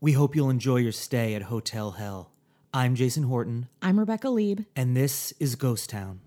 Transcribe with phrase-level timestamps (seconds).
[0.00, 2.30] We hope you'll enjoy your stay at Hotel Hell.
[2.74, 4.66] I'm Jason Horton, I'm Rebecca Leib.
[4.76, 6.20] and this is Ghost Town.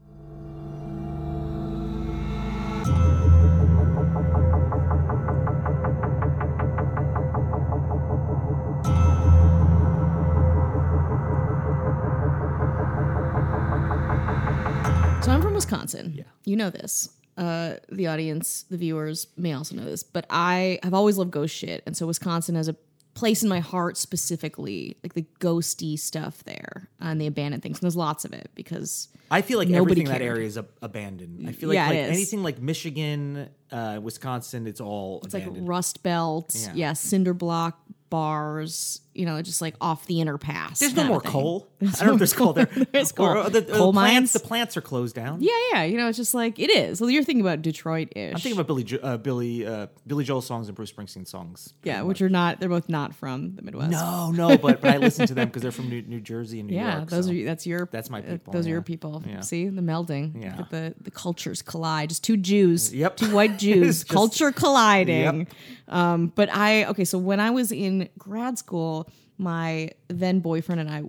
[15.22, 16.14] So I'm from Wisconsin.
[16.16, 16.24] Yeah.
[16.46, 17.10] You know this.
[17.38, 21.54] Uh, the audience, the viewers may also know this, but I have always loved ghost
[21.54, 21.84] shit.
[21.86, 22.76] And so Wisconsin has a
[23.16, 27.78] place in my heart specifically, like the ghosty stuff there and the abandoned things.
[27.78, 30.70] And there's lots of it because I feel like everything in that area is ab-
[30.82, 31.48] abandoned.
[31.48, 35.68] I feel like, Yeah, like anything like Michigan, uh, Wisconsin, it's all it's like abandoned.
[35.68, 36.72] Rust Belt, Yeah.
[36.76, 36.94] yeah.
[36.94, 40.80] cinder block bars, you know, just like off the inner pass.
[40.80, 41.68] there's no more coal.
[41.82, 42.66] I don't know if there's coal there.
[42.92, 43.28] There's coal.
[43.28, 44.34] or the, the Coal plants, mines?
[44.34, 45.38] the plants are closed down.
[45.42, 45.84] Yeah, yeah.
[45.84, 47.00] You know, it's just like it is.
[47.00, 48.34] Well, you're thinking about Detroit ish.
[48.34, 51.74] I'm thinking about Billy, Jo- uh, Billy, uh, Billy Joel songs and Bruce Springsteen songs.
[51.84, 53.92] Yeah, which are not, they're both not from the Midwest.
[53.92, 56.70] No, no, but, but I listen to them because they're from New, New Jersey and
[56.70, 57.10] New Yeah, York.
[57.10, 57.32] those so.
[57.32, 59.24] are that's your That's my uh, people, those are your people.
[59.26, 59.40] Yeah.
[59.42, 60.42] See the melding.
[60.42, 60.64] Yeah.
[60.70, 62.10] The the cultures collide.
[62.10, 62.94] Just two Jews.
[62.94, 63.18] Yep.
[63.18, 64.00] Two white Jews.
[64.04, 65.40] Just- culture colliding.
[65.40, 65.48] Yep.
[65.88, 67.06] Um, but I okay.
[67.06, 71.04] So when I was in grad school, my then boyfriend and I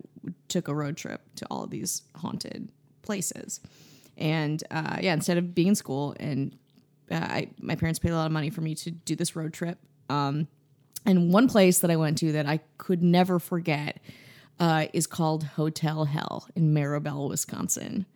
[0.48, 2.69] took a road trip to all of these haunted
[3.02, 3.60] places,
[4.16, 6.56] and uh, yeah, instead of being in school and
[7.10, 9.52] uh, I, my parents paid a lot of money for me to do this road
[9.52, 9.78] trip.
[10.08, 10.48] Um,
[11.06, 14.00] and one place that I went to that I could never forget
[14.58, 18.06] uh, is called Hotel Hell in Maribel, Wisconsin.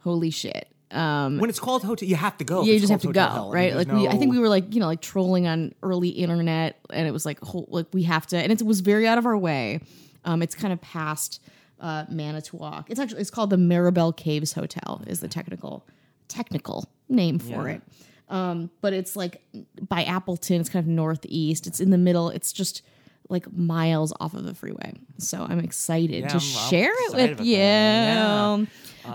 [0.00, 0.68] Holy shit.
[0.92, 2.62] Um, when it's called hotel, you have to go.
[2.64, 3.50] yeah, you just have to go, Hell.
[3.52, 3.74] Right?
[3.76, 7.06] Like we, I think we were like, you know, like trolling on early internet, and
[7.06, 9.36] it was like, whole, like we have to, and it was very out of our
[9.36, 9.80] way.
[10.24, 11.40] Um, it's kind of past
[11.80, 12.90] uh, Manitowoc.
[12.90, 15.86] It's actually it's called the Maribel Caves Hotel is the technical
[16.28, 17.74] technical name for Yeah.
[17.76, 17.82] it.
[18.28, 19.42] Um, but it's like
[19.88, 20.60] by Appleton.
[20.60, 21.66] It's kind of northeast.
[21.66, 22.30] It's in the middle.
[22.30, 22.82] It's just
[23.28, 24.92] like miles off of the freeway.
[25.18, 27.56] So I'm excited Yeah, to I'm- I'm share it with you.
[27.56, 28.66] that.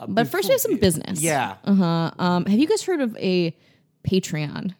[0.07, 1.21] But first, we have some business.
[1.21, 2.11] Yeah, Uh-huh.
[2.19, 3.55] Um, have you guys heard of a
[4.07, 4.75] Patreon?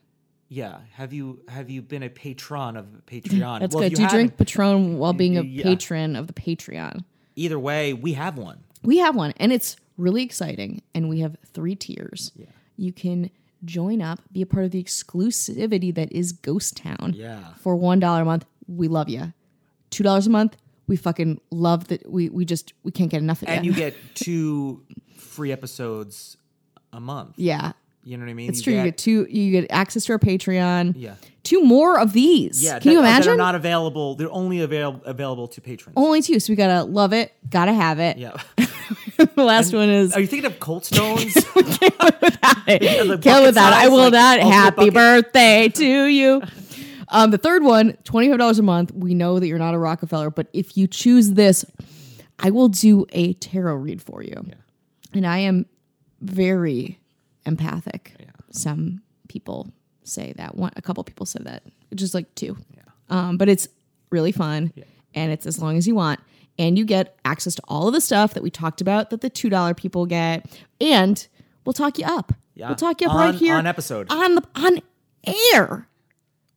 [0.48, 0.78] yeah.
[0.94, 3.60] Have you have you been a patron of Patreon?
[3.60, 3.96] That's Well, good.
[3.96, 5.64] Do you drink haven't, Patron while being a Yeah.
[5.64, 7.04] patron of the Patreon?
[7.36, 8.60] Either way, we have one.
[8.84, 10.82] We have one, and it's really exciting.
[10.94, 12.32] And we have three tiers.
[12.36, 12.46] Yeah.
[12.78, 13.32] You can
[13.66, 17.14] join up, be a part of the exclusivity that is Ghost Town.
[17.16, 17.54] Yeah.
[17.58, 19.34] For one dollar a month, we love you.
[19.90, 20.56] Two dollars a month,
[20.88, 22.10] we fucking love that.
[22.10, 23.72] We we just we can't get enough of And you.
[23.72, 24.84] you get two
[25.18, 26.38] free episodes
[26.94, 27.34] a month.
[27.38, 27.74] yeah,
[28.04, 28.50] You know what I mean?
[28.50, 28.74] it's true.
[28.74, 29.26] you get two.
[29.30, 30.94] You get access to our Patreon.
[30.96, 31.16] Yeah.
[31.44, 32.64] Two more of these.
[32.64, 33.34] Yeah, Can you that- That imagine?
[33.34, 34.16] are not available.
[34.16, 35.94] They're only available available to patrons.
[35.98, 36.40] Only two.
[36.40, 37.34] So we gotta love it.
[37.50, 38.18] Gotta have it.
[38.18, 38.32] yeah.
[39.18, 41.34] the last one is Are you thinking of Cold Stones?
[41.34, 43.62] Kill the without bucket it.
[43.62, 44.40] I will like, not.
[44.40, 46.42] Happy birthday to you.
[47.10, 48.92] Um, the third one, $25 a month.
[48.94, 51.64] We know that you're not a Rockefeller, but if you choose this,
[52.40, 54.46] I will do a tarot read for you.
[55.14, 55.66] And I am
[56.22, 57.00] very
[57.46, 58.14] empathic.
[58.52, 59.72] Some people
[60.04, 60.56] say that.
[60.56, 61.64] One, a couple people said that.
[61.92, 62.58] It's just like two.
[62.76, 62.82] Yeah.
[63.10, 63.68] Um, but it's
[64.10, 64.74] really fun,
[65.14, 66.20] and it's as long as you want.
[66.58, 69.30] And you get access to all of the stuff that we talked about that the
[69.30, 70.46] two dollar people get,
[70.80, 71.26] and
[71.66, 72.32] we'll talk you up.
[72.56, 72.68] Yeah.
[72.68, 74.08] We'll talk you up On- right here on episode.
[74.10, 74.80] on the on
[75.54, 75.88] air.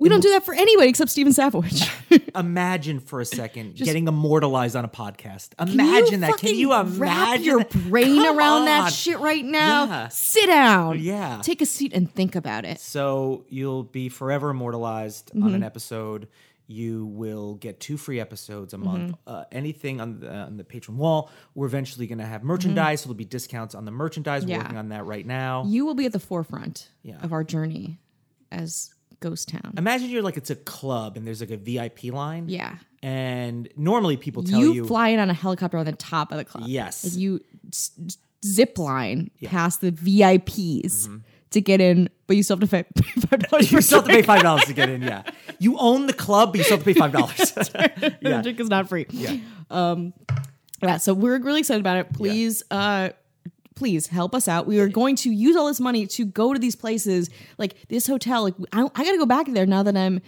[0.01, 1.83] We don't do that for anybody except Steven Savage.
[2.37, 5.51] imagine for a second getting immortalized on a podcast.
[5.61, 6.37] Imagine that.
[6.39, 8.65] Can you imagine wrap your brain Come around on.
[8.67, 9.85] that shit right now?
[9.87, 10.09] Yeah.
[10.09, 11.01] Sit down.
[11.01, 11.41] Yeah.
[11.43, 12.79] Take a seat and think about it.
[12.81, 15.55] So you'll be forever immortalized on Mm-hmm.
[15.57, 16.29] an episode.
[16.71, 19.13] You will get two free episodes a month.
[19.13, 19.35] Mm-hmm.
[19.35, 21.31] Uh, anything on the, on the patron wall.
[21.55, 23.01] We're eventually going to have merchandise.
[23.01, 24.43] So there'll be discounts on the merchandise.
[24.45, 24.51] We're Mm-hmm.
[24.53, 24.59] Yeah.
[24.65, 25.65] working on that right now.
[25.67, 27.17] You will be at the forefront Yeah.
[27.23, 27.99] of our journey
[28.53, 29.75] as Ghost Town.
[29.77, 32.49] Imagine you're like it's a club and there's like a VIP line.
[32.49, 32.77] yeah.
[33.03, 36.39] And normally people tell You, you, fly in on a helicopter on the top of
[36.39, 36.65] the club.
[36.67, 37.05] Yes.
[37.05, 37.41] Like you
[37.73, 37.93] s-
[38.45, 41.09] zip line past the VIPs
[41.51, 43.71] to get in, but you still have to pay five dollars.
[43.73, 45.03] you still have to pay five dollars to get in.
[45.03, 45.23] Yeah,
[45.61, 47.53] you own the club, but you still have to pay five dollars.
[48.21, 49.07] The drink is not free.
[49.11, 49.39] yeah.
[50.83, 52.13] Yeah, so we're really excited about it.
[52.13, 53.11] Please, uh,
[53.79, 54.67] please help us out.
[54.67, 58.09] We are going to use all this money to go to these places, like this
[58.09, 58.43] hotel.
[58.43, 60.21] Like I, I got to go back there now that I'm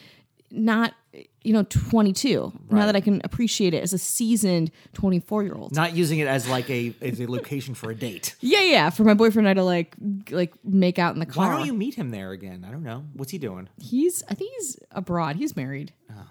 [0.52, 0.94] not,
[1.42, 2.52] you know, 22.
[2.70, 5.74] Now that I can appreciate it as a seasoned 24 year old.
[5.74, 8.36] Not using it as like a as a location for a date.
[8.40, 8.90] Yeah, yeah.
[8.90, 9.96] For my boyfriend and I to like
[10.30, 11.48] like make out in the car.
[11.48, 12.64] Why don't you meet him there again?
[12.66, 13.04] I don't know.
[13.14, 13.68] What's he doing?
[13.80, 15.36] He's I think he's abroad.
[15.36, 15.92] He's married.
[16.10, 16.26] oh.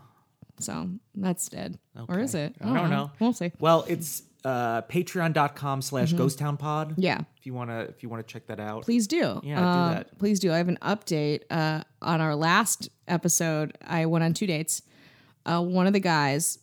[0.61, 1.79] So that's dead.
[2.09, 2.55] Or is it?
[2.61, 2.87] I don't uh-huh.
[2.87, 3.11] know.
[3.19, 3.53] We'll see.
[3.59, 6.93] Well, it's uh, patreon.com slash ghosttownpod.
[6.97, 7.21] Yeah.
[7.37, 8.83] If you wanna if you wanna check that out.
[8.83, 9.39] Please do.
[9.43, 10.17] Yeah, do Um, that.
[10.19, 10.51] Please do.
[10.53, 11.41] I have an update.
[11.49, 14.81] Uh, on our last episode, I went on two dates.
[15.45, 16.59] Uh, one of the guys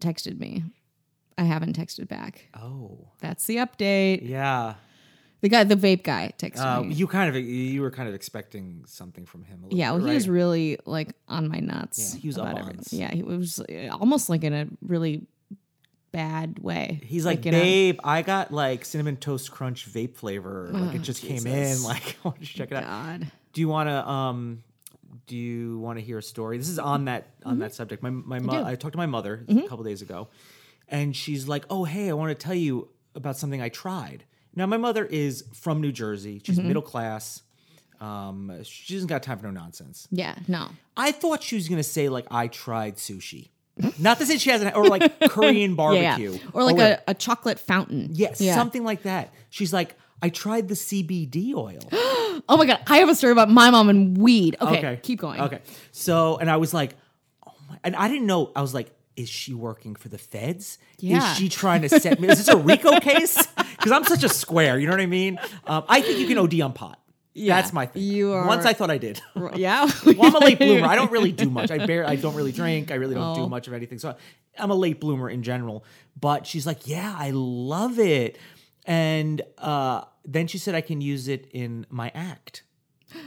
[0.00, 0.64] texted me.
[1.38, 2.46] I haven't texted back.
[2.54, 4.20] Oh, That's the update.
[4.28, 4.74] yeah.
[5.42, 6.94] The guy, the vape guy, texted Uh, me.
[6.94, 9.60] you kind of you were kind of expecting something from him.
[9.60, 12.14] A little Yeah, well, bit, he was really like on my nuts.
[12.14, 12.98] Yeah, he was up about on everything.
[13.00, 15.26] Yeah, he was uh, almost like in a really
[16.12, 17.00] bad way.
[17.04, 17.50] He's like, know?
[17.52, 20.70] babe, I got like cinnamon toast crunch vape flavor.
[20.72, 21.76] Like it just came in.
[21.80, 22.84] Oh, Like, why don't you check it out?
[22.84, 23.30] God.
[23.52, 24.62] Do you want to um?
[25.26, 26.56] Do you want to hear a story?
[26.58, 28.02] This is on that on that subject.
[28.02, 28.56] My my mo- Mm-hmm.
[28.60, 28.66] Mm-hmm.
[28.68, 30.28] I talked to my mother a couple days ago,
[30.88, 34.24] and she's like, "Oh, hey, I want to tell you about something I tried."
[34.54, 36.40] Now, my mother is from New Jersey.
[36.44, 36.68] She's Mm-hmm.
[36.68, 37.42] middle class.
[38.00, 40.06] Um, she doesn't got time for no nonsense.
[40.10, 40.68] Yeah, no.
[40.96, 43.48] I thought she was gonna say like I tried sushi.
[43.98, 46.38] Not to say she hasn't, or like Korean barbecue, yeah.
[46.54, 47.02] Or like whatever.
[47.06, 48.08] a, a chocolate fountain.
[48.12, 48.54] Yes, Yeah.
[48.54, 49.32] something like that.
[49.50, 51.80] She's like, I tried the CBD oil.
[52.48, 54.56] Oh my god, I have a story about my mom and weed.
[54.60, 55.40] Okay, keep going.
[55.40, 55.60] Okay.
[55.90, 56.94] So, and I was like,
[57.46, 58.52] oh my, and I didn't know.
[58.54, 60.76] I was like, is she working for the feds?
[60.98, 61.32] Yeah.
[61.32, 62.28] Is she trying to set me?
[62.28, 63.46] Is this a RICO case?
[63.56, 64.78] Because I'm such a square.
[64.78, 65.38] You know what I mean?
[65.66, 67.00] Um, I think you can OD on pot.
[67.38, 68.02] Yeah, That's my thing.
[68.02, 69.20] you are- Once I thought I did.
[69.56, 69.88] Yeah.
[70.04, 70.86] Well, I'm a late bloomer.
[70.86, 71.70] I don't really do much.
[71.70, 72.06] I bear.
[72.06, 72.90] I don't really drink.
[72.90, 73.44] I really don't Oh.
[73.44, 73.98] do much of anything.
[73.98, 74.16] So
[74.58, 75.84] I'm a late bloomer in general.
[76.18, 78.38] But she's like, yeah, I love it.
[78.86, 82.62] And uh, then she said I can use it in my act.
[83.12, 83.22] Free,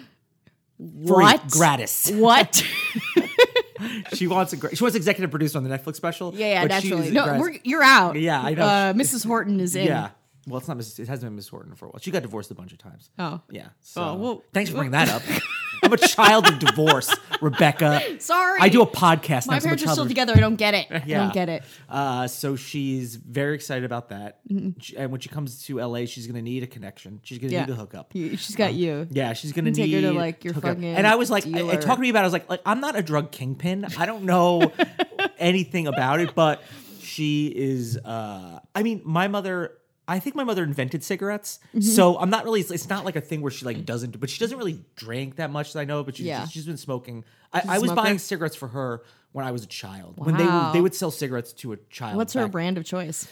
[0.78, 1.48] What?
[1.50, 2.10] gratis.
[2.12, 2.64] What?
[4.14, 6.34] She wants a gra- she wants executive producer on the Netflix special.
[6.36, 7.12] yeah, yeah, but she naturally.
[7.12, 7.42] No, gratis.
[7.42, 8.16] we're, you're out.
[8.20, 8.64] Yeah, I know.
[8.66, 9.26] Uh, Mrs.
[9.26, 9.88] Horton is in.
[9.88, 10.10] yeah.
[10.48, 10.78] Well, it's not.
[10.78, 11.00] Mrs.
[11.00, 12.00] It hasn't been Miss Horton for a while.
[12.00, 13.10] She got divorced a bunch of times.
[13.20, 13.42] Oh.
[13.52, 13.68] Yeah.
[13.82, 15.22] So Oh, well- thanks for bringing that up.
[15.84, 18.20] I'm a child of divorce, Rebecca.
[18.20, 18.60] Sorry.
[18.60, 19.48] I do a podcast.
[19.48, 20.34] My now, so parents are still of- together.
[20.36, 20.88] I don't get it.
[20.92, 21.64] I don't get it.
[21.88, 24.40] Uh, so she's very excited about that.
[24.50, 24.80] Mm-hmm.
[24.80, 27.20] She- and when she comes to LA, she's gonna need a connection.
[27.24, 27.66] She's gonna Yeah.
[27.66, 28.14] need a hookup.
[28.16, 29.08] You- She's got you.
[29.12, 31.52] Yeah, she's gonna Take need her to, like, your fucking And I was like, I,
[31.52, 31.76] dealer.
[31.82, 32.20] talked to me about.
[32.20, 32.24] it.
[32.24, 33.86] I was like, like I'm not a drug kingpin.
[33.98, 34.72] I don't know
[35.38, 36.62] anything about it, but
[37.02, 37.98] she is.
[37.98, 39.74] uh I mean, my mother.
[40.10, 41.82] I think my mother invented cigarettes, Mm-hmm.
[41.82, 42.62] so I'm not really.
[42.62, 45.52] It's not like a thing where she like doesn't, but she doesn't really drink that
[45.52, 45.74] much.
[45.74, 46.48] That I know, but she's, Yeah.
[46.48, 47.24] she's been smoking.
[47.54, 50.16] I was buying cigarettes for her when I was a child.
[50.18, 52.18] When they they would sell cigarettes to a child.
[52.18, 53.28] What's her brand of choice?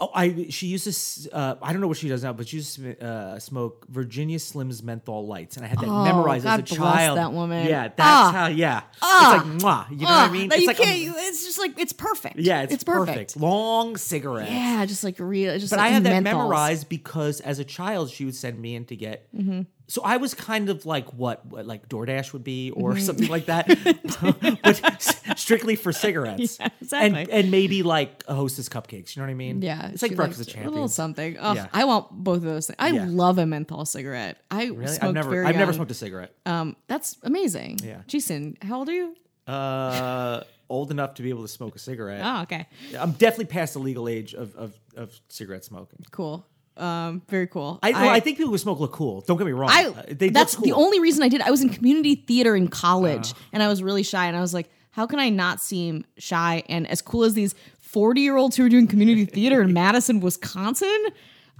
[0.00, 0.84] Oh, I she used
[1.24, 1.34] to.
[1.34, 4.38] Uh, I don't know what she does now, but she used to uh, smoke Virginia
[4.38, 7.18] Slims menthol lights, and I had that Oh, memorized God as a bless child.
[7.18, 7.66] that woman.
[7.66, 8.30] Yeah, that's Ah.
[8.32, 8.46] how.
[8.46, 9.34] Yeah, Ah.
[9.34, 9.90] it's like mwah.
[9.90, 10.52] You know what Ah, I mean?
[10.52, 10.98] It's you like can't.
[11.00, 12.36] you- it's just like it's perfect.
[12.38, 13.36] yeah, it's, it's perfect.
[13.36, 14.50] Long cigarette.
[14.50, 15.58] Yeah, just like real.
[15.58, 16.24] Just But like I had that menthols.
[16.24, 19.26] memorized because as a child she would send me in to get.
[19.36, 19.62] Mm-hmm.
[19.90, 23.00] So I was kind of like what, what like DoorDash would be or Mm-hmm.
[23.00, 23.66] something like that,
[24.62, 26.58] but strictly for cigarettes.
[26.60, 27.20] Yeah, exactly.
[27.22, 29.16] And and maybe like a Hostess cupcakes.
[29.16, 29.62] You know what I mean?
[29.62, 31.38] Yeah, it's like breakfast likes of A little something.
[31.40, 31.68] Oh, Yeah.
[31.72, 32.76] I want both of those things.
[32.78, 33.06] I Yeah.
[33.08, 34.36] love a menthol cigarette.
[34.50, 34.86] I Really?
[34.88, 36.34] smoked I've never very I've never smoked a cigarette.
[36.44, 37.78] Um, that's amazing.
[37.82, 38.02] Yeah.
[38.06, 39.16] Jason, how old are you?
[39.46, 42.20] Uh, old enough to be able to smoke a cigarette.
[42.22, 42.66] Oh, okay,
[42.98, 46.04] I'm definitely past the legal age of of, of cigarette smoking.
[46.10, 46.44] cool.
[46.78, 47.78] Um, very cool.
[47.82, 49.20] I, well, I think people who smoke look cool.
[49.22, 49.70] Don't get me wrong.
[49.70, 50.72] I Uh, they that's look the.
[50.72, 50.76] Uh.
[50.76, 51.40] only reason I did.
[51.42, 54.54] I was in community theater in college, and I was really shy, and I was
[54.54, 58.56] like, how can I not seem shy and as cool as these forty year olds
[58.56, 61.06] who are doing community theater in Madison, Wisconsin?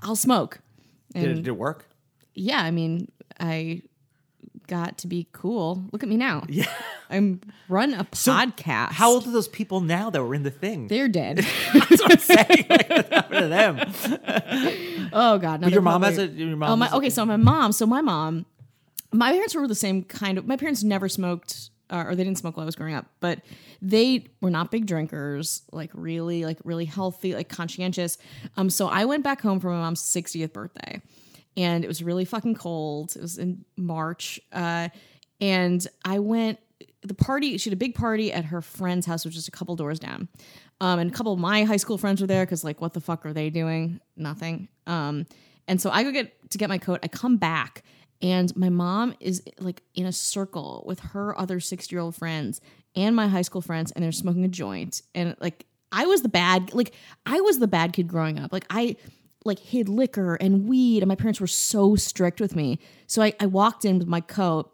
[0.03, 0.61] I'll smoke.
[1.15, 1.87] Did, it- did it work?
[2.35, 3.11] yeah, I mean,
[3.41, 3.83] I
[4.69, 5.83] got to be cool.
[5.93, 6.45] Look at me now.
[6.49, 6.67] Yeah.
[7.11, 8.93] I'm run a podcast.
[8.93, 10.87] How old are those people now that were in the thing?
[10.89, 11.39] They're dead.
[11.73, 12.67] That's what I'm saying.
[12.69, 15.09] Like, what happened to them?
[15.13, 15.61] oh God.
[15.63, 16.33] No, your mom probably- has a.
[16.33, 16.85] Your mom Oh my.
[16.87, 17.73] has a- Okay, so my mom.
[17.73, 18.47] So my mom.
[19.11, 20.47] My parents were the same kind of.
[20.47, 23.07] My parents never smoked, uh, or they didn't smoke while I was growing up.
[23.21, 23.41] But
[23.81, 25.63] they were not big drinkers.
[25.73, 28.19] Like really, like really healthy, like conscientious.
[28.59, 28.69] Um.
[28.69, 31.01] So I went back home for my mom's 60th birthday,
[31.59, 33.17] and it was really fucking cold.
[33.17, 34.41] It was in March.
[34.53, 34.89] Uh,
[35.41, 36.59] and I went.
[37.03, 37.59] The party.
[37.59, 40.29] She had a big party at her friend's house, which is a couple doors down.
[40.81, 43.01] Um, and a couple of my high school friends were there because, like, what the
[43.01, 44.01] fuck are they doing?
[44.17, 44.69] Nothing.
[44.87, 45.27] Um,
[45.69, 47.01] and so I go get to get my coat.
[47.03, 47.85] I come back,
[48.23, 52.61] and my mom is like in a circle with her other six year old friends
[52.97, 55.03] and my high school friends, and they're smoking a joint.
[55.15, 56.93] And like, I was the bad, like,
[57.27, 58.53] I was the bad kid growing up.
[58.53, 58.97] Like, I
[59.49, 62.79] like hid liquor and weed, and my parents were so strict with me.
[63.07, 64.71] So I, I walked in with my coat.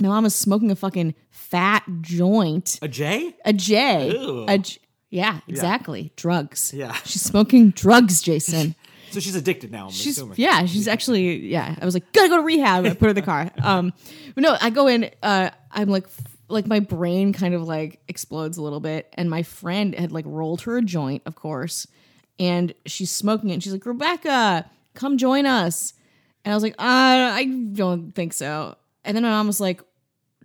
[0.00, 2.78] My mom was smoking a fucking fat joint.
[2.82, 3.34] a J.
[3.44, 4.10] A J.
[4.10, 4.44] Ew.
[4.48, 4.78] A J.
[5.08, 6.12] Yeah, exactly.
[6.16, 6.72] Drugs.
[6.74, 6.92] Yeah.
[7.04, 8.74] She's smoking drugs, Jason.
[9.12, 9.86] So she's addicted now.
[9.86, 10.34] I'm She's assuming.
[10.36, 11.76] yeah, she's actually yeah.
[11.80, 12.84] I was like, gotta go to rehab.
[12.84, 13.50] I put her in the car.
[13.62, 13.92] Um,
[14.34, 15.08] but no, I go in.
[15.22, 16.08] Uh, I'm like,
[16.48, 20.24] like my brain kind of like explodes a little bit, and my friend had like
[20.26, 21.86] rolled her a joint, of course,
[22.38, 23.54] and she's smoking it.
[23.54, 25.94] And she's like, Rebecca, come join us.
[26.44, 28.76] And I was like, uh, I don't think so.
[29.04, 29.82] And then my mom was like,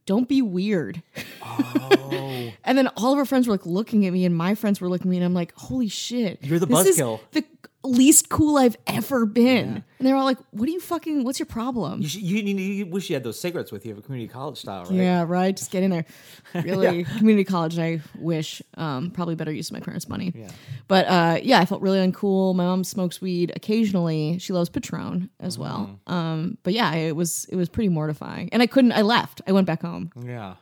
[0.06, 1.02] don't be weird.
[1.44, 1.98] Oh.
[2.64, 4.88] And then all of our friends were like looking at me, and my friends were
[4.90, 6.40] looking at me, and I'm like, holy shit.
[6.44, 7.20] You're the buzzkill.
[7.32, 7.44] The
[7.84, 9.84] least cool I've ever been.
[9.98, 12.02] And they were all like, what are you fucking, what's your problem?
[12.02, 14.58] You, should, you, you, you wish you had those cigarettes with you of community college
[14.58, 14.94] style, right?
[14.94, 15.56] Yeah, right.
[15.56, 16.06] Just get in there.
[16.54, 17.80] Really, community college.
[17.80, 20.34] I wish um, probably better use of my parents' money.
[20.36, 20.50] Yeah.
[20.88, 22.54] But uh, yeah, I felt really uncool.
[22.56, 24.38] My mom smokes weed occasionally.
[24.38, 25.98] She loves Patron as well.
[26.08, 26.14] Mm-hmm.
[26.14, 28.92] Um, but yeah, it was it was pretty mortifying, and I couldn't.
[28.92, 29.42] I left.
[29.48, 30.12] I went back home.
[30.24, 30.56] Yeah.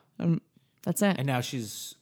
[0.84, 1.16] That's it.
[1.18, 1.96] And now she's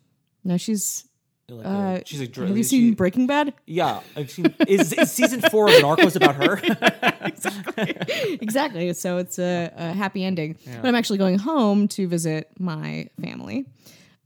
[0.44, 1.07] now she's.
[1.50, 3.54] Like Uh, a, she's like have you seen Breaking Bad?
[3.66, 4.54] Yeah, I've seen.
[4.68, 6.60] Is, is season four of Narcos about her?
[7.26, 8.38] exactly.
[8.42, 8.94] exactly.
[8.94, 10.58] So it's a, a happy ending.
[10.66, 13.66] But I'm actually going home to visit my family.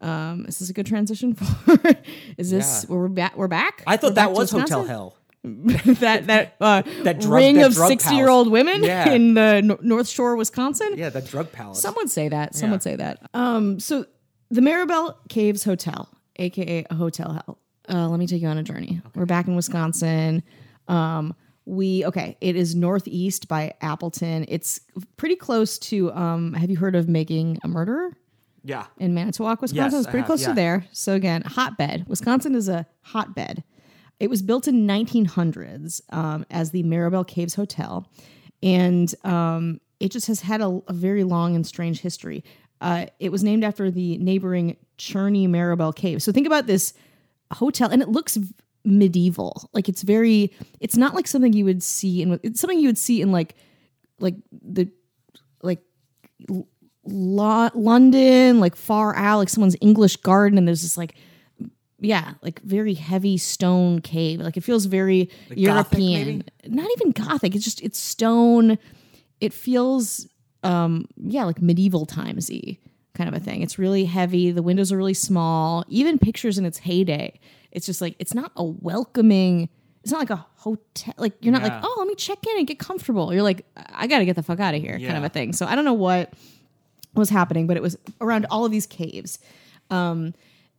[0.02, 1.78] Um, is this a good transition for?
[2.38, 2.96] is this Yeah.
[2.96, 3.38] we're back?
[3.38, 3.84] We're back.
[3.86, 4.84] I We're thought that was Hotel?
[4.86, 5.16] Hell.
[5.44, 9.10] that that uh, That drug- ring that of sixty year old women Yeah.
[9.12, 10.94] in the Nor- North Shore, Wisconsin.
[10.98, 11.80] Yeah, that drug palace.
[11.80, 12.56] Some would say that.
[12.56, 12.72] Some Yeah.
[12.72, 13.30] would say that.
[13.36, 14.06] Um, so
[14.50, 17.58] the Maribel Caves Hotel, aka hotel hell.
[17.90, 19.02] Uh, let me take you on a journey.
[19.16, 20.44] We're back in Wisconsin.
[20.88, 21.34] Um,
[21.66, 22.38] we okay.
[22.42, 24.46] It is northeast by Appleton.
[24.48, 24.82] It's
[25.18, 26.12] pretty close to.
[26.14, 28.12] Um, have you heard of making a murderer?
[28.64, 28.86] yeah.
[28.98, 29.98] in Manitowoc, Wisconsin.
[29.98, 30.50] Yes, it's pretty close yeah.
[30.50, 30.86] to there.
[30.92, 32.06] So again, hotbed.
[32.08, 33.64] Wisconsin is a hotbed.
[34.20, 38.08] It was built in 1900s um, as the Maribel Caves Hotel,
[38.62, 42.44] and um, it just has had a, a very long and strange history.
[42.82, 46.22] Uh, it was named after the neighboring Cherney Maribel Cave.
[46.22, 46.94] So think about this
[47.54, 48.38] hotel, and it looks
[48.84, 49.70] medieval.
[49.72, 50.52] Like it's very.
[50.80, 52.40] It's not like something you would see in.
[52.44, 53.56] It's something you would see in like,
[54.20, 54.90] like the,
[55.62, 55.84] like
[57.06, 61.16] Lo- London, like far out, like someone's English garden, and there's this like,
[62.00, 64.40] yeah, like very heavy stone cave.
[64.40, 66.26] Like it feels very Gothic, European.
[66.26, 66.44] maybe?
[66.76, 67.56] Not even gothic.
[67.56, 68.78] It's just it's stone.
[69.40, 70.28] It feels,
[70.64, 72.80] um, yeah, like medieval timesy
[73.14, 73.62] kind of a thing.
[73.62, 74.52] It's really heavy.
[74.52, 75.84] The windows are really small.
[75.88, 77.40] Even pictures in its heyday,
[77.72, 79.70] it's just like it's not a welcoming.
[80.04, 81.14] It's not like a hotel.
[81.18, 83.34] Like you're not like, oh, let me check in and get comfortable.
[83.34, 85.54] You're like, I got to get the fuck out of here, kind of a thing.
[85.54, 86.34] So I don't know what
[87.14, 89.40] was happening, but it was around all of these caves.
[89.90, 90.34] Um,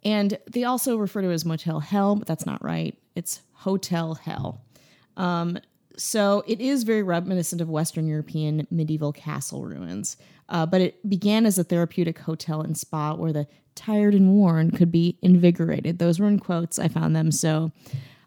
[0.05, 2.97] and they also refer to it as Motel Hell, but that's not right.
[3.15, 4.65] It's Hotel Hell.
[5.17, 5.59] Um,
[5.97, 10.17] so it is very reminiscent of Western European medieval castle ruins.
[10.49, 14.71] Uh, but it began as a therapeutic hotel and spa where the tired and worn
[14.71, 15.99] could be invigorated.
[15.99, 16.79] Those were in quotes.
[16.79, 17.33] I found them.
[17.33, 17.73] So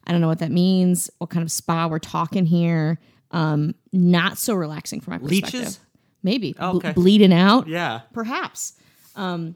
[0.07, 2.99] I don't know what that means, what kind of spa we're talking here.
[3.31, 5.59] Um, not so relaxing from my perspective.
[5.59, 5.79] Leeches?
[6.23, 6.53] Maybe.
[6.53, 6.93] Ble- okay.
[6.93, 7.67] bleeding out.
[7.67, 8.01] Yeah.
[8.13, 8.73] Perhaps.
[9.15, 9.55] Um,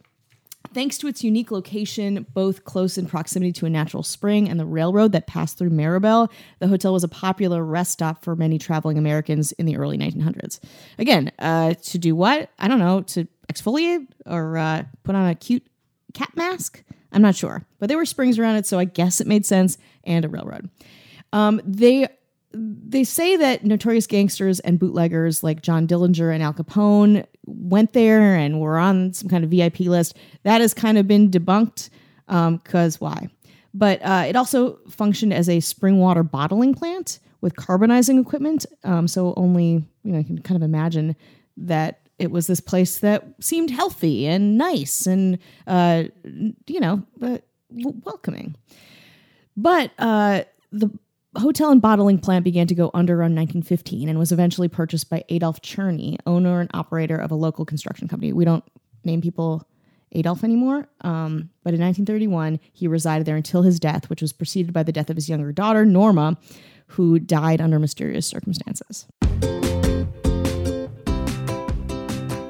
[0.74, 4.66] thanks to its unique location, both close in proximity to a natural spring and the
[4.66, 8.98] railroad that passed through Maribel, the hotel was a popular rest stop for many traveling
[8.98, 10.60] Americans in the early 1900s.
[10.98, 12.50] Again, uh, to do what?
[12.60, 15.66] I don't know, to exfoliate or uh, put on a cute
[16.14, 16.84] cat mask?
[17.12, 17.66] I'm not sure.
[17.80, 20.70] But there were springs around it, so I guess it made sense, and a railroad.
[21.34, 22.08] Um, they
[22.52, 28.36] they say that notorious gangsters and bootleggers like John Dillinger and Al Capone went there
[28.36, 30.18] and were on some kind of VIP list.
[30.44, 31.90] That has kind of been debunked
[32.28, 33.30] because why?
[33.74, 38.66] But uh, it also functioned as a spring water bottling plant with carbonizing equipment.
[38.84, 41.16] Um, so only you know you can kind of imagine
[41.58, 45.38] that it was this place that seemed healthy and nice and
[45.68, 47.38] uh, you know uh,
[47.70, 48.56] welcoming.
[49.56, 50.90] But uh, the
[51.38, 55.24] hotel and bottling plant began to go under around 1915 and was eventually purchased by
[55.30, 58.34] Adolf Cherney, owner and operator of a local construction company.
[58.34, 58.64] We don't
[59.04, 59.68] name people
[60.14, 64.74] Adolf anymore, um, but in 1931, he resided there until his death, which was preceded
[64.74, 66.38] by the death of his younger daughter, Norma,
[66.88, 69.06] who died under mysterious circumstances.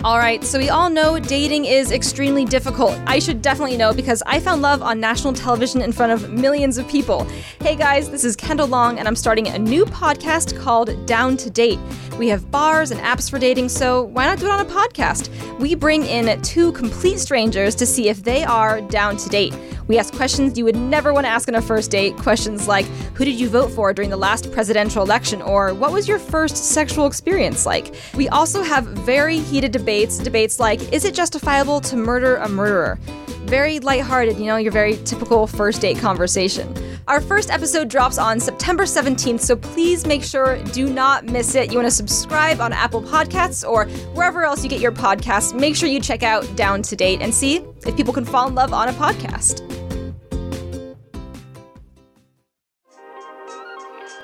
[0.01, 2.97] All right, so we all know dating is extremely difficult.
[3.05, 6.77] I should definitely know because I found love on national television in front of millions
[6.77, 7.27] of people.
[7.59, 11.49] Hey guys, this is Kendall Long, and I'm starting a new podcast called Down to
[11.49, 11.79] Date.
[12.17, 15.27] We have bars and apps for dating, so why not do it on a podcast?
[15.59, 19.53] We bring in two complete strangers to see if they are down to date.
[19.89, 22.15] We ask questions you would never want to ask on a first date.
[22.15, 25.41] Questions like Who did you vote for during the last presidential election?
[25.41, 27.95] Or What was your first sexual experience like?
[28.13, 29.88] We also have very heated debates.
[29.89, 32.99] Debates like Is it justifiable to murder a murderer?
[33.45, 36.71] Very lighthearted, you know, your very typical first date conversation.
[37.07, 41.71] Our first episode drops on September 17th, so please make sure do not miss it.
[41.71, 45.59] You want to subscribe on Apple Podcasts or wherever else you get your podcasts.
[45.59, 48.53] Make sure you check out Down to Date and see if people can fall in
[48.53, 49.68] love on a podcast.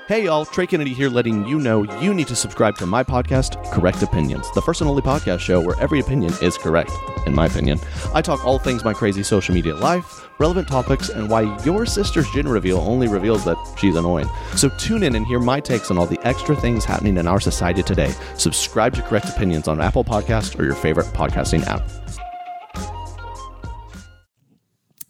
[0.07, 3.59] Hey y'all, Trey Kennedy here letting you know you need to subscribe to my podcast,
[3.71, 6.91] Correct Opinions, the first and only podcast show where every opinion is correct,
[7.25, 7.79] in my opinion.
[8.13, 12.29] I talk all things my crazy social media life, relevant topics, and why your sister's
[12.29, 14.29] gin reveal only reveals that she's annoying.
[14.55, 17.39] So tune in and hear my takes on all the extra things happening in our
[17.39, 18.13] society today.
[18.37, 21.81] Subscribe to Correct Opinions on Apple Podcast or your favorite podcasting app.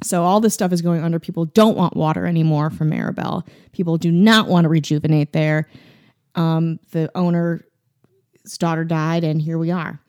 [0.05, 1.19] So all this stuff is going under.
[1.19, 3.45] People don't want water anymore from Maribel.
[3.71, 5.67] People do not want to rejuvenate there.
[6.35, 7.63] Um, the owner's
[8.59, 9.99] daughter died, and here we are.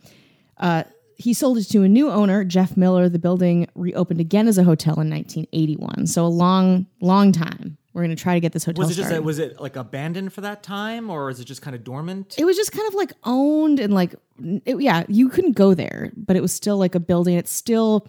[0.58, 0.84] Uh,
[1.16, 3.08] he sold it to a new owner, Jeff Miller.
[3.08, 6.06] The building reopened again as a hotel in 1981.
[6.08, 7.78] So a long, long time.
[7.94, 8.82] We're going to try to get this hotel.
[8.82, 9.24] Was it just started.
[9.24, 12.34] was it like abandoned for that time, or is it just kind of dormant?
[12.36, 14.14] it was just kind of like owned and like
[14.66, 18.06] it, yeah you couldn't go there but it was still like a building it's still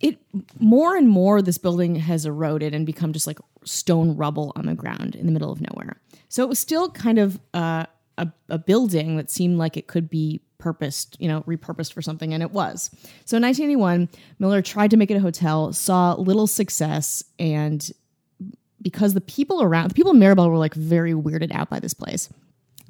[0.00, 0.18] it
[0.58, 4.74] more and more this building has eroded and become just like stone rubble on the
[4.74, 6.00] ground in the middle of nowhere.
[6.28, 7.86] So it was still kind of uh,
[8.16, 12.34] a, a building that seemed like it could be purposed you know repurposed for something
[12.34, 12.90] and it was.
[13.24, 17.90] So in 1981 miller tried to make it a hotel saw little success and
[18.82, 21.94] because the people around the people in maribel were like very weirded out by this
[21.94, 22.28] place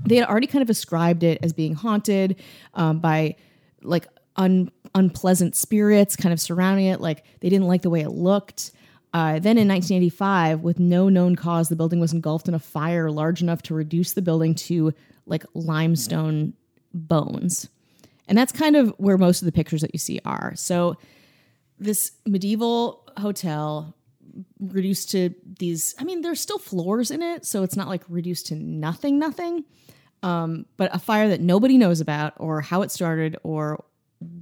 [0.06, 2.36] they had already kind of ascribed it as being haunted
[2.74, 3.36] um, by
[3.82, 4.06] like
[4.38, 7.00] un- unpleasant spirits kind of surrounding it.
[7.00, 8.70] Like they didn't like the way it looked.
[9.12, 13.10] Uh, then in 1985, with no known cause, the building was engulfed in a fire
[13.10, 14.94] large enough to reduce the building to
[15.26, 16.54] like limestone
[16.94, 17.68] bones.
[18.28, 20.52] And that's kind of where most of the pictures that you see are.
[20.56, 20.96] So
[21.78, 23.94] this medieval hotel
[24.60, 28.46] reduced to these i mean there's still floors in it so it's not like reduced
[28.46, 29.64] to nothing nothing
[30.22, 33.84] um, but a fire that nobody knows about or how it started or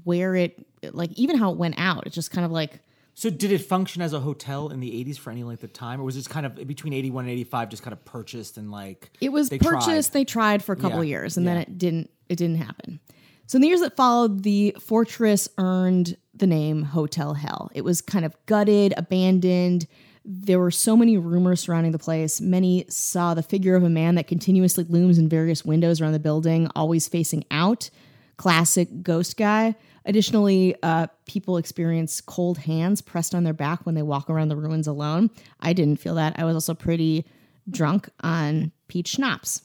[0.05, 2.81] where it like even how it went out it's just kind of like
[3.15, 6.01] So did it function as a hotel in the 80s for any length of time,
[6.01, 9.11] or was this kind of between 81 and 85 just kind of purchased and like
[9.21, 10.21] it was they purchased tried?
[10.21, 13.01] they tried for a couple Yeah, of years and then it didn't it didn't happen.
[13.47, 17.71] So in the years that followed the fortress earned the name hotel hell.
[17.75, 19.87] It was kind of gutted abandoned.
[20.25, 22.41] There were so many rumors surrounding the place.
[22.41, 26.19] Many saw the figure of a man that continuously looms in various windows around the
[26.19, 27.89] building always facing out
[28.37, 34.03] classic ghost guy additionally uh, people experience cold hands pressed on their back when they
[34.03, 37.25] walk around the ruins alone i didn't feel that i was also pretty
[37.71, 39.63] drunk on peach schnapps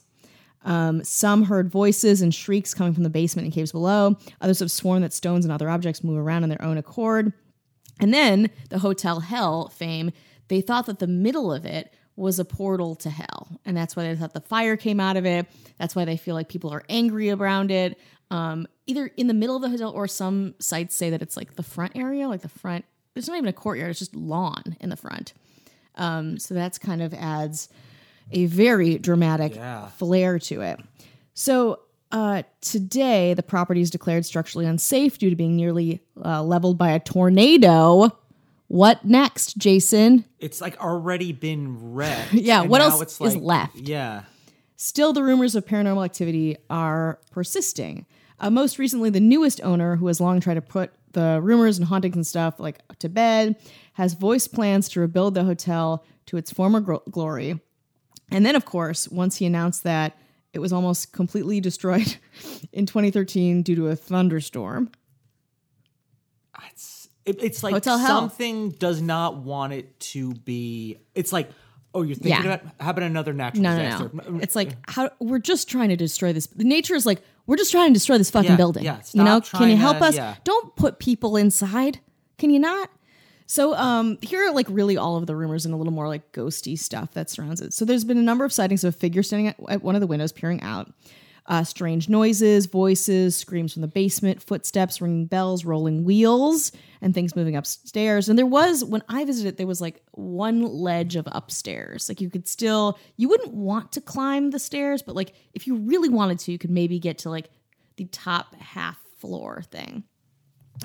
[0.64, 4.16] um, some heard voices and shrieks coming from the basement and caves below.
[4.40, 7.32] Others have sworn that stones and other objects move around on their own accord.
[8.00, 10.12] And then the Hotel Hell fame,
[10.48, 13.48] they thought that the middle of it was a portal to hell.
[13.64, 15.46] And that's why they thought the fire came out of it.
[15.78, 17.98] That's why they feel like people are angry around it.
[18.32, 21.56] Um, either in the middle of the hotel or some sites say that it's like
[21.56, 22.84] the front area, like the front.
[23.14, 25.34] It's not even a courtyard, it's just lawn in the front.
[25.96, 27.68] Um, so that's kind of adds
[28.30, 29.88] a very dramatic Yeah.
[29.88, 30.80] flair to it.
[31.34, 36.78] So uh, today, the property is declared structurally unsafe due to being nearly uh, leveled
[36.78, 38.16] by a tornado.
[38.68, 40.24] What next, Jason?
[40.38, 42.32] It's like already been wrecked.
[42.32, 43.76] Yeah, what else is like- left?
[43.76, 44.22] Yeah.
[44.82, 48.04] Still, the rumors of paranormal activity are persisting.
[48.40, 51.86] Uh, most recently, the newest owner, who has long tried to put the rumors and
[51.86, 53.54] hauntings and stuff like to bed,
[53.92, 57.60] has voiced plans to rebuild the hotel to its former gro- glory.
[58.32, 60.18] And then, of course, once he announced that
[60.52, 62.16] it was almost completely destroyed
[62.72, 64.90] in 2013 due to a thunderstorm.
[66.72, 68.08] It's it, it's like Hotel Hell.
[68.08, 70.98] something does not want it to be.
[71.14, 71.50] It's like,
[71.94, 72.54] oh, you're thinking Yeah.
[72.54, 74.10] about how about another natural No, disaster?
[74.12, 74.38] no, no.
[74.40, 76.46] It's like how we're just trying to destroy this.
[76.46, 78.84] The nature is like we're just trying to destroy this fucking Yeah, building.
[78.84, 79.00] yeah.
[79.12, 80.14] you know, can you help to- us?
[80.16, 80.36] yeah.
[80.44, 81.98] Don't put people inside.
[82.38, 82.90] Can you not?
[83.46, 86.32] So um, here are like really all of the rumors and a little more like
[86.32, 87.74] ghosty stuff that surrounds it.
[87.74, 90.00] So there's been a number of sightings of a figure standing at, at one of
[90.00, 90.90] the windows peering out.
[91.46, 97.34] Uh, strange noises, voices, screams from the basement, footsteps, ringing bells, rolling wheels, and things
[97.34, 98.28] moving upstairs.
[98.28, 102.08] And there was, when I visited, there was like one ledge of upstairs.
[102.08, 105.74] Like you could still, you wouldn't want to climb the stairs, but like if you
[105.74, 107.50] really wanted to, you could maybe get to like
[107.96, 110.04] the top half floor thing.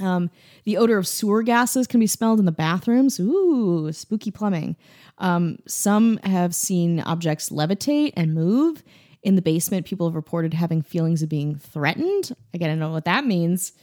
[0.01, 0.29] Um,
[0.63, 3.19] the odor of sewer gases can be smelled in the bathrooms.
[3.19, 4.75] Ooh, spooky plumbing.
[5.17, 8.83] Um, some have seen objects levitate and move.
[9.27, 12.31] In the basement, people have reported having feelings of being threatened.
[12.53, 13.73] Again, I don't know what that means,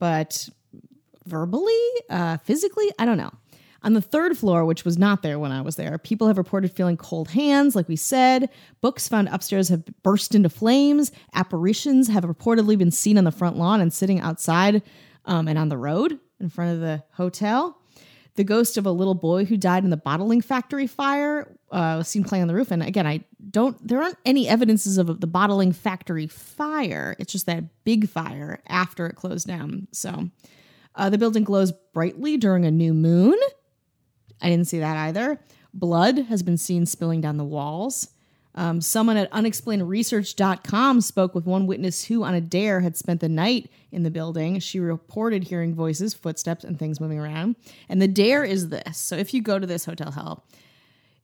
[0.00, 0.48] but
[1.24, 1.72] verbally,
[2.10, 3.30] uh, physically, I don't know.
[3.84, 6.72] On the third floor, which was not there when I was there, people have reported
[6.72, 8.50] feeling cold hands, like we said.
[8.80, 11.12] Books found upstairs have burst into flames.
[11.32, 14.82] Apparitions have reportedly been seen on the front lawn and sitting outside
[15.26, 17.80] um, and on the road in front of the hotel.
[18.38, 22.08] The ghost of a little boy who died in the bottling factory fire uh, was
[22.08, 22.70] seen playing on the roof.
[22.70, 27.16] And again, I don't, there aren't any evidences of the bottling factory fire.
[27.18, 29.88] It's just that big fire after it closed down.
[29.92, 30.30] So
[30.94, 33.36] uh, the building glows brightly during a new moon.
[34.40, 35.40] I didn't see that either.
[35.74, 38.08] Blood has been seen spilling down the walls.
[38.58, 43.28] Um, someone at unexplainedresearch.com spoke with one witness who, on a dare, had spent the
[43.28, 44.58] night in the building.
[44.58, 47.54] She reported hearing voices, footsteps, and things moving around.
[47.88, 48.98] And the dare is this.
[48.98, 50.44] So if you go to this hotel hell,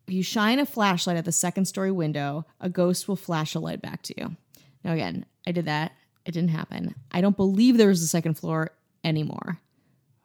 [0.06, 3.58] if you shine a flashlight at the second story window, a ghost will flash a
[3.58, 4.36] light back to you.
[4.84, 5.90] Now, again, I did that.
[6.24, 6.94] It didn't happen.
[7.10, 8.70] I don't believe there was a second floor
[9.02, 9.58] anymore.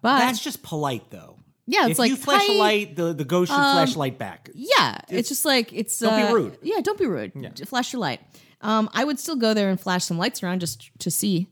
[0.04, 1.38] But That's just polite, though.
[1.70, 4.50] Yeah, it's if like, you flash light, the, the ghost should flash a light back.
[4.56, 6.00] Yeah, it's, just like it's.
[6.00, 6.58] Don't be uh, rude.
[6.64, 7.34] Yeah, don't be rude.
[7.56, 8.22] J- Flash your light.
[8.62, 11.48] Um, I would still go there and flash some lights around just to see,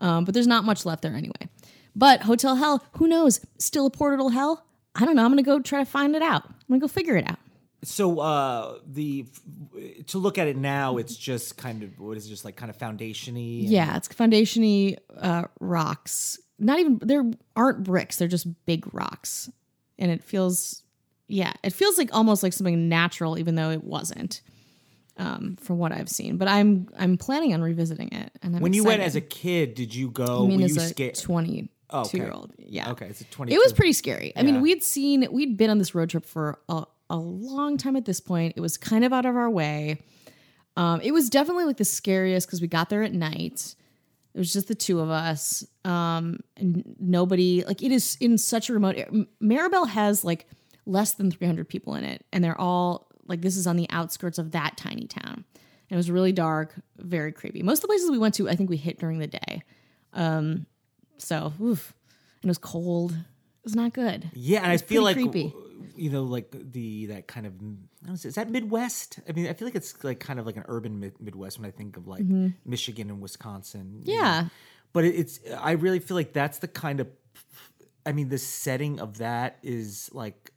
[0.00, 1.48] um, but there's not much left there anyway.
[1.94, 3.40] But Hotel Hell, who knows?
[3.58, 4.66] Still a portal hell?
[4.96, 5.24] I don't know.
[5.24, 6.42] I'm gonna go try to find it out.
[6.46, 7.38] I'm gonna go figure it out.
[7.84, 9.26] So uh the
[10.08, 12.70] to look at it now, it's just kind of what is it, just like kind
[12.70, 13.62] of foundationy.
[13.68, 16.38] Yeah, it's foundationy uh, rocks.
[16.58, 17.24] Not even there
[17.56, 18.16] aren't bricks.
[18.16, 19.48] They're just big rocks,
[20.00, 20.82] and it feels
[21.28, 24.42] yeah, it feels like almost like something natural, even though it wasn't.
[25.16, 28.32] Um, from what I've seen, but I'm I'm planning on revisiting it.
[28.42, 30.44] And I'm When you went as a kid, did you go?
[30.44, 31.14] I mean, were as a scared?
[31.14, 32.18] 22 okay.
[32.18, 32.52] year old.
[32.56, 32.92] Yeah.
[32.92, 33.52] Okay, it's a twenty.
[33.52, 34.32] It was pretty scary.
[34.34, 37.96] I mean, we'd seen, we'd been on this road trip for a, a long time
[37.96, 38.54] at this point.
[38.56, 40.00] It was kind of out of our way.
[40.76, 43.74] Um, it was definitely like the scariest because we got there at night.
[44.34, 45.64] It was just the two of us.
[45.84, 48.96] Um, and nobody, like, it is in such a remote.
[49.42, 50.46] Maribel has like
[50.86, 54.38] less than 300 people in it, and they're all like, this is on the outskirts
[54.38, 55.44] of that tiny town.
[55.54, 57.62] And it was really dark, very creepy.
[57.62, 59.62] Most of the places we went to, I think we hit during the day.
[60.12, 60.66] Um,
[61.18, 61.92] so, oof.
[62.42, 63.12] And it was cold.
[63.12, 64.30] It was not good.
[64.34, 65.52] Yeah, and I feel like creepy.
[65.96, 69.18] You know, like the that kind of I don't know, is that Midwest?
[69.28, 71.68] I mean, I feel like it's like kind of like an urban mid- Midwest when
[71.68, 72.24] I think of like
[72.64, 74.02] Michigan and Wisconsin.
[74.04, 74.20] you know.
[74.22, 74.24] Mm-hmm.
[74.42, 74.48] Yeah.
[74.92, 77.08] but it's I really feel like that's the kind of
[78.06, 80.50] I mean, the setting of that is like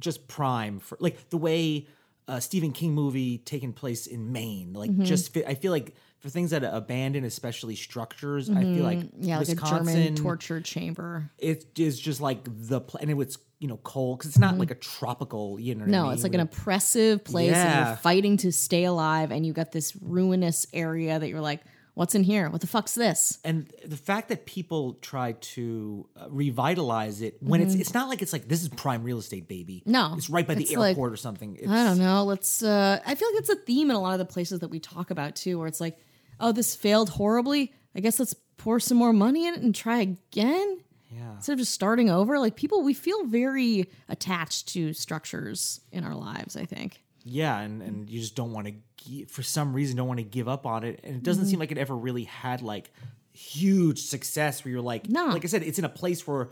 [0.00, 1.86] just prime for like the way
[2.26, 4.72] a Stephen King movie taking place in Maine.
[4.74, 5.04] Like, Mm-hmm.
[5.04, 9.22] just fit, I feel like for things that abandon, especially structures, I feel like Mm-hmm.
[9.24, 11.30] Yeah, like Wisconsin, a German torture chamber.
[11.38, 14.74] it is just like the and it's you know cold because it's not like a
[14.76, 15.58] tropical.
[15.60, 15.92] You know, what I Mm-hmm.
[15.92, 16.12] No, mean?
[16.14, 17.86] it's like an oppressive place and Yeah.
[17.88, 21.60] you're fighting to stay alive and you got this ruinous area that you're like,
[21.94, 22.48] what's in here?
[22.50, 23.38] What the fuck's this?
[23.44, 28.22] and the fact that people try to uh, revitalize it when it's it's not like
[28.22, 29.80] it's like this is prime real estate, baby.
[29.82, 29.92] Mm-hmm.
[29.92, 31.56] No, it's right by the it's like- airport or something.
[31.56, 32.24] It's, I don't know.
[32.24, 34.68] Let's uh I feel like it's a theme in a lot of the places that
[34.68, 35.98] we talk about too, where it's like,
[36.40, 37.72] oh, this failed horribly.
[37.94, 40.80] I guess let's pour some more money in it and try again.
[41.10, 41.34] Yeah.
[41.36, 42.38] Instead of just starting over.
[42.38, 47.02] Like people we feel very attached to structures in our lives, I think.
[47.24, 50.48] Yeah, and and you just don't want to for some reason don't want to give
[50.48, 51.50] up on it, and it doesn't Mm-hmm.
[51.50, 52.90] seem like it ever really had like
[53.32, 55.26] huge success where you're like, No.
[55.28, 56.48] like I said, it's in a place where.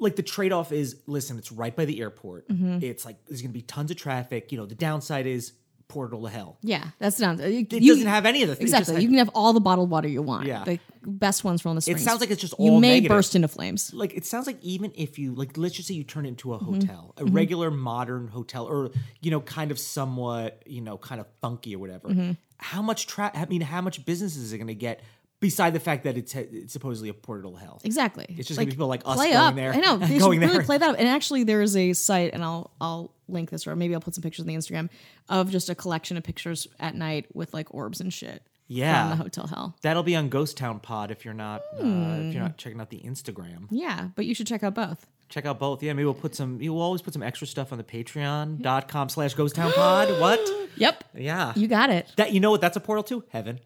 [0.00, 2.46] Like the trade off is, listen, it's right by the airport.
[2.48, 2.84] Mm-hmm.
[2.84, 4.52] It's like there's gonna be tons of traffic.
[4.52, 5.52] You know, the downside is
[5.88, 6.58] portal to hell.
[6.62, 7.40] Yeah, that's not.
[7.40, 8.70] It It doesn't have any of the things.
[8.72, 9.02] Exactly.
[9.02, 10.46] You can have all the bottled water you want.
[10.46, 10.64] Yeah.
[10.64, 12.02] The best ones from the springs.
[12.02, 13.08] It sounds like it's just all You may negative.
[13.16, 13.92] burst into flames.
[13.94, 16.52] like it sounds like even if you like let's just say you turn it into
[16.54, 16.74] a Mm-hmm.
[16.74, 21.26] hotel a regular modern hotel or you know kind of somewhat you know kind of
[21.40, 22.32] funky or whatever Mm-hmm.
[22.58, 25.00] how much tra- i mean how much business is it going to get
[25.40, 28.26] beside the fact that it's, it's supposedly a portal to hell Exactly.
[28.30, 29.54] It's just gonna be people like us play going up.
[29.54, 29.96] there- I know.
[29.98, 30.62] They going should really there.
[30.64, 30.96] play that up.
[30.98, 34.14] And actually, there is a site, and I'll I'll link this, or maybe I'll put
[34.14, 34.88] some pictures on the Instagram
[35.28, 38.42] of just a collection of pictures at night with like orbs and shit.
[38.70, 39.08] Yeah.
[39.08, 39.76] From the hotel hell.
[39.82, 42.30] that'll be on ghost town pod if you're not uh, if Hmm.
[42.32, 45.06] you're not checking out the instagram Yeah, but you should check out both.
[45.30, 47.78] check out both yeah maybe we'll put some we'll always put some extra stuff on
[47.78, 50.40] the patreon.com slash ghost town pod what
[50.76, 51.04] Yep.
[51.14, 52.12] yeah You got it.
[52.16, 53.58] that you know what that's a portal to heaven